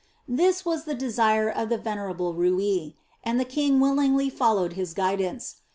This 0.27 0.65
was 0.65 0.85
the 0.85 0.95
desire 0.95 1.47
of 1.47 1.69
the 1.69 1.77
venerable 1.77 2.33
Rui, 2.33 2.93
and 3.23 3.39
the 3.39 3.45
king 3.45 3.79
willingly 3.79 4.31
followed 4.31 4.73
his 4.73 4.95
guidance. 4.95 5.57